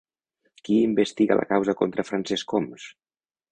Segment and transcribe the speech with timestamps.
[0.67, 2.91] Qui investiga la causa contra Francesc Homs?